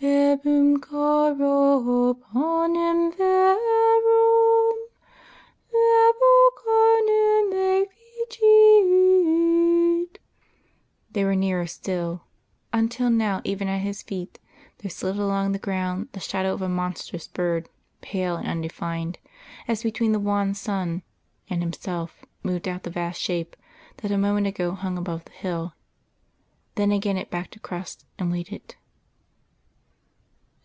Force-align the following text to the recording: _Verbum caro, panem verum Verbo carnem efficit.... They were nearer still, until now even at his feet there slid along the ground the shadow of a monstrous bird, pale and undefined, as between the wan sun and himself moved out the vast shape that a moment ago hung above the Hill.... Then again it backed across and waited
_Verbum 0.00 0.80
caro, 0.80 2.14
panem 2.14 3.10
verum 3.10 4.72
Verbo 5.72 6.50
carnem 6.56 7.88
efficit.... 8.22 10.20
They 11.10 11.24
were 11.24 11.34
nearer 11.34 11.66
still, 11.66 12.22
until 12.72 13.10
now 13.10 13.40
even 13.42 13.66
at 13.66 13.80
his 13.80 14.02
feet 14.02 14.38
there 14.78 14.88
slid 14.90 15.16
along 15.18 15.50
the 15.50 15.58
ground 15.58 16.10
the 16.12 16.20
shadow 16.20 16.54
of 16.54 16.62
a 16.62 16.68
monstrous 16.68 17.26
bird, 17.26 17.68
pale 18.00 18.36
and 18.36 18.46
undefined, 18.46 19.18
as 19.66 19.82
between 19.82 20.12
the 20.12 20.20
wan 20.20 20.54
sun 20.54 21.02
and 21.50 21.60
himself 21.60 22.24
moved 22.44 22.68
out 22.68 22.84
the 22.84 22.90
vast 22.90 23.20
shape 23.20 23.56
that 23.96 24.12
a 24.12 24.18
moment 24.18 24.46
ago 24.46 24.72
hung 24.76 24.96
above 24.96 25.24
the 25.24 25.32
Hill.... 25.32 25.74
Then 26.76 26.92
again 26.92 27.16
it 27.16 27.30
backed 27.30 27.56
across 27.56 27.98
and 28.16 28.30
waited 28.30 28.76